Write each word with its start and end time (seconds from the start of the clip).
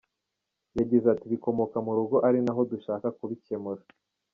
Yagize 0.77 1.05
ati 1.13 1.25
“Bikomoka 1.31 1.77
mu 1.85 1.91
Rugo 1.97 2.15
ari 2.27 2.39
naho 2.45 2.61
dushaka 2.71 3.07
kubikemura. 3.17 3.81